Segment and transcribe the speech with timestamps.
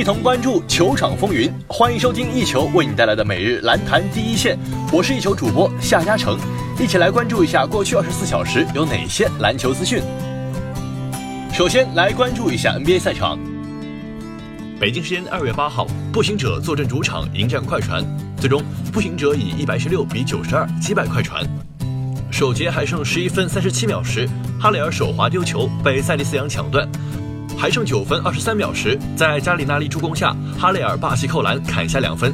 [0.00, 1.52] 一同关注球场风云。
[1.68, 4.58] 欢迎收听一球为你带来的每日篮坛第一线，
[4.90, 6.38] 我是一球主播夏嘉诚，
[6.80, 10.02] 一起来关注一下过去二十四小时有哪些篮球资讯。
[11.52, 13.38] 首先来关注一下 NBA 赛场。
[14.80, 18.02] 北京时间二月八号，步行者坐镇主场迎战快船，
[18.38, 21.46] 最终步行者以一百十六比九十二击败快船。
[22.30, 24.26] 首节还剩十一分三十七秒时，
[24.58, 26.88] 哈雷尔手滑丢球被塞利斯扬抢断。
[27.60, 32.32] 还剩九分二十三秒时，在加里纳利助攻下，哈雷尔霸气扣篮砍下两分。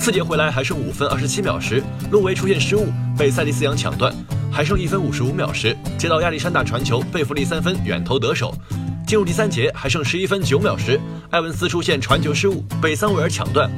[0.00, 4.10] 次节回来还剩五分二十七秒时，路维出现失误被塞利斯扬抢断。
[4.50, 8.54] 还剩一分五十五秒时，接到亚历山大传球，贝弗利三分远投得手。
[9.06, 10.98] 进入第三节还剩十一分九秒时，
[11.32, 13.70] 埃文斯出现传球失误被桑维尔抢断。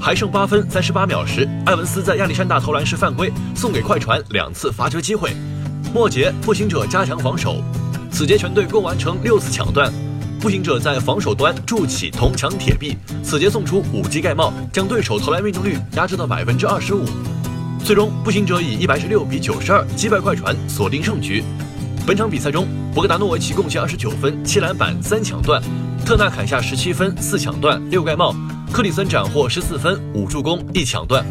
[0.00, 5.32] 还剩八分三十八秒时，埃文斯在亚历山大投篮时犯规，送给快船两次罚球机会。
[5.92, 7.60] 末节步行者加强防守，
[8.12, 9.92] 此节全队共完成六次抢断。
[10.46, 17.04] 步行者在防守端筑起铜墙铁壁，此节送出五记盖帽，将对手投篮命中率压制到百分之二十五。
[17.84, 21.42] 最终，步行者以一百十六比九十二击败快船，锁定胜局。
[22.06, 25.60] 本场比赛中，博格达诺维奇贡献二十九分、七篮板、三抢断；
[26.06, 28.32] 特纳砍下十七分、四抢断、六盖帽；
[28.72, 31.26] 克里森斩获十四分、五助攻、一抢断。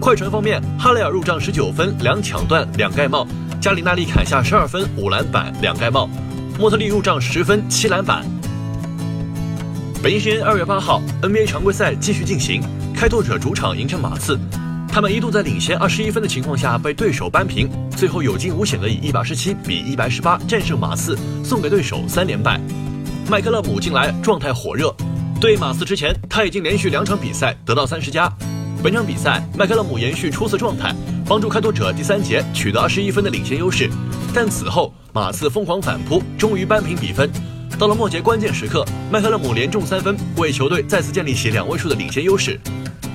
[0.00, 3.26] 快船方面，哈雷尔入账十九分、两抢断、两盖帽；
[3.60, 6.08] 加里纳利砍下十二分、五篮板、两盖帽；
[6.60, 8.24] 莫特利入账十分、七篮板。
[10.02, 12.60] 北京时间二月八号，NBA 常规赛继续进行，
[12.92, 14.36] 开拓者主场迎战马刺，
[14.88, 22.60] 他们一度在领先二十一分的情况下被对手扳平，最后有惊无险的以一百二十七比一百十八战胜马刺，送给对手三连败。
[23.30, 24.92] 麦克勒姆近来状态火热，
[25.40, 28.28] 对马刺之前他已经连续两场比赛得到三十加。
[28.82, 30.92] 本场比赛麦克勒姆延续出色状态，
[31.24, 33.88] 帮助开拓者第三节取得二十一分的领先优势，
[34.34, 37.30] 但此后马刺疯狂反扑，终于扳平比分。
[37.82, 42.56] 到了末节关键时刻，麦克勒姆连中三分，为球队再次建立起两位数的领先优势，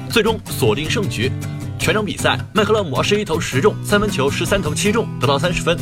[0.10, 1.32] 最终锁定胜局。
[1.80, 5.78] 全场比赛，麦克勒姆二十一投十中，三分球十三投七中，得到三十分。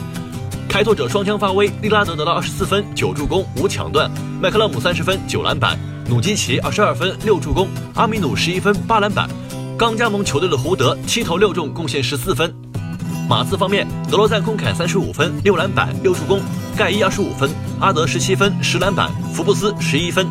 [0.70, 4.08] 开拓者双枪发威，利拉德得到二十四分，九助攻，五抢断；
[4.40, 5.76] 麦克勒姆三十分，九篮板；
[6.08, 7.66] 努基奇二十二分，六助攻；
[7.96, 9.28] 阿米努十一分，八篮板。
[9.76, 12.54] 刚加盟球队的胡德七投六中，贡献十四分。
[13.28, 16.40] 马刺方面，德罗赞空砍三十五分，六篮板，六助攻；
[16.78, 17.50] 盖伊二十五分，
[17.80, 20.28] 阿德十七分，十篮板，福布斯十一分。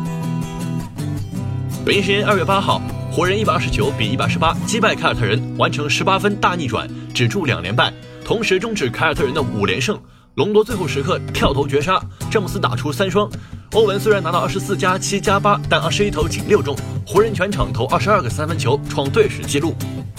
[1.85, 7.91] 北京时间二月八号，湖人一百二十九比一百十八击败凯尔特人，完成十八分大逆转，止住两连败，
[8.23, 9.99] 同时终止凯尔特人的五连胜。
[10.35, 12.01] 隆多最后时刻跳投绝杀，
[12.31, 13.29] 詹姆斯打出三双。
[13.73, 16.73] 欧文虽然拿到二十四加七加八，但二十一投仅六中。
[17.05, 19.75] 湖人全场投二十二个三分球，创队史纪录。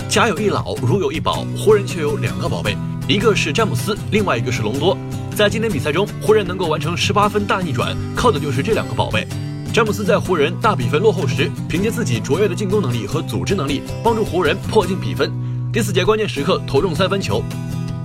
[0.08, 2.76] 家有一老，如有一宝，湖人却有两个宝贝，
[3.08, 4.96] 一个是詹姆斯，另外一个是隆多。
[5.34, 9.26] 在今天比赛中，湖人能够完成十八分大逆转，靠的就是这两个宝贝。
[9.74, 15.30] 詹姆斯在湖人大比分落后时，凭借自己卓越的进攻能力和组织能力，帮助湖人迫近比分。
[15.72, 17.42] 第四节关键时刻投中三分球。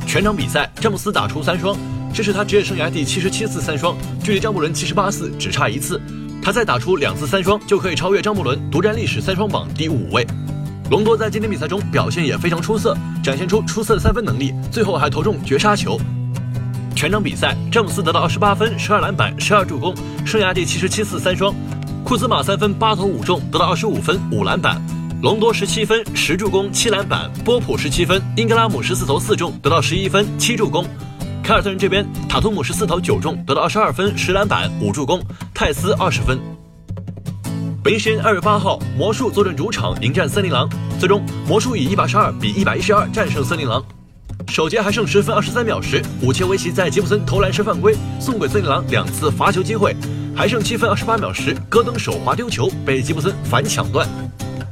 [0.06, 1.78] 全场比赛，詹姆斯打出三双，
[2.14, 6.02] 这是他职业生涯第七十七次三双，距离张伯伦七十八次只差一次。
[6.44, 10.28] 他再打出两次三双，就可以超越张伯伦，独占历史三双榜第五位。
[10.92, 12.94] 隆多在今天比赛中表现也非常出色，
[13.24, 15.98] 展现出出色的三分能力，最后还投中绝杀球。
[16.94, 21.56] 全场比赛，詹姆斯得到二十八分、十二篮板、十二助攻，生涯第七十七次三双。
[22.04, 24.82] 库兹马三分八投五中，得到二十五分、五篮板。
[25.22, 27.32] 隆多十七分、十助攻、七篮板。
[27.46, 30.86] 波普十七分，英格拉姆十四投四中，得到十一分、七助攻。
[31.42, 35.24] 凯尔特人这边，塔图姆十四投九中，得到二十二分、十篮板、五助攻。
[35.54, 36.38] 泰斯二十分。
[37.84, 40.70] 北京时间二月八号，魔术坐镇主场迎战森林狼，
[41.00, 43.84] 最终魔术以一百十二比一百一十二战胜森林狼。
[44.48, 49.96] 首节还剩十分二十三秒时，武切维奇在吉布森投篮时犯规，送给森林狼两次罚球机会。
[50.36, 54.08] 还剩七分二十八秒时，戈登手滑丢球被吉布森反抢断。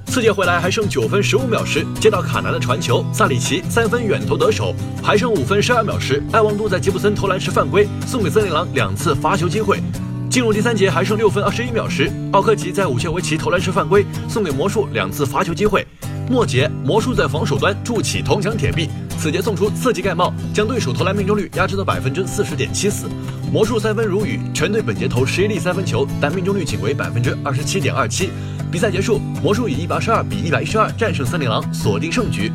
[0.06, 4.76] 次节回来还剩九分十五秒时，接到卡南的传球，萨里奇三分远投得手。
[5.02, 9.82] 还剩五分十二秒时，艾旺多在吉布森投篮时犯规，送给森林狼两次罚球机会。
[10.30, 15.84] 进入第三节还剩六分二十一秒时，奥科吉在武切维奇投篮时犯规，送给魔术两次罚球机会。
[16.30, 18.88] 末节，魔术在防守端筑起铜墙铁壁，
[19.18, 23.08] 此节送出四记盖帽，将对手投篮命中率压制到百分之四十点七四。
[23.52, 28.30] 魔术三分如雨，全队本节投十一粒三分球，但命中率仅为百分之二十七点二七。
[28.72, 32.52] 比赛结束，魔术以一百二十二比一百一十二战胜森林狼，锁定胜局。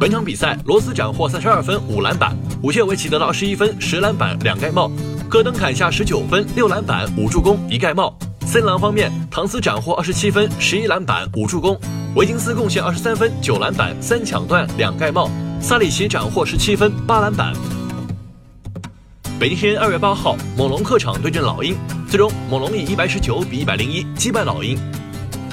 [0.00, 4.90] 本场比赛，罗斯斩获三十二分、五篮板；武切维奇得到二十一分、十篮板、两盖帽；
[5.28, 8.16] 戈登砍下十九分、六篮板、五助攻、一盖帽。
[8.46, 11.76] 森林狼方面，唐斯斩获二十七分、十一篮板、五助攻；
[12.14, 15.28] 维金斯贡献二十三分、九篮板、三抢断、两盖帽；
[15.60, 17.52] 萨里奇斩获十七分、八篮板。
[19.38, 21.76] 北京时间二月八号，猛龙客场对阵老鹰，
[22.08, 24.78] 最终猛龙以一百十九比一百零一击败老鹰。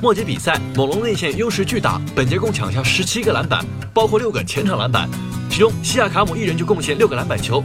[0.01, 5.09] 末节比赛，猛龙内线优势巨大，本节共抢下十七个篮板，包括六个前场篮板，
[5.49, 7.61] 其中西亚卡姆一人就贡献六个篮板球，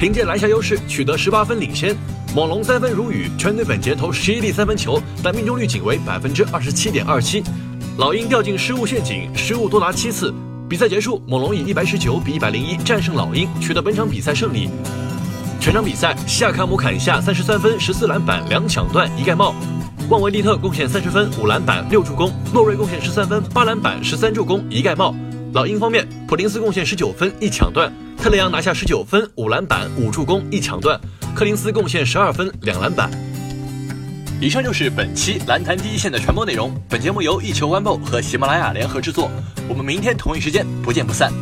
[0.00, 1.94] 凭借篮下优势取得十八分领先。
[2.34, 7.42] 猛龙三分如雨，全队本节投十一粒三分球，但命中率仅为百分之二十七点二七。
[7.98, 10.32] 老鹰掉进失误陷阱，失误多达七次。
[10.70, 14.70] 比赛结束，猛龙以一百十九比一百零一战胜老鹰，取得本场比赛胜利。
[15.60, 19.54] 全场比赛，西亚卡姆砍下三十三分、十四篮板、两抢断、一盖帽；
[20.08, 25.14] 旺维利特贡献三十分、五篮板、六助攻；洛瑞贡献十三分、八篮板、十三助攻、一盖帽。
[25.52, 30.98] 老鹰方面，普林斯贡献十九分、一抢断；特雷杨拿下十九分、五篮板、五助攻、一抢断。
[31.34, 33.10] 柯林斯贡献十二分两篮板。
[34.40, 36.72] 以上就是本期篮坛第一线的全部内容。
[36.88, 39.28] 本节目由一球晚报和喜马拉雅联合制作。
[39.68, 41.32] 我们明天同一时间不见不散。